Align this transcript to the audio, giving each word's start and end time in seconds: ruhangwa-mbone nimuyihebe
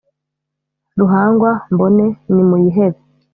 ruhangwa-mbone 0.99 2.05
nimuyihebe 2.33 2.99